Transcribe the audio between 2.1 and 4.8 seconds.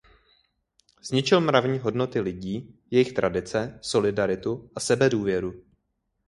lidí, jejich tradice, solidaritu a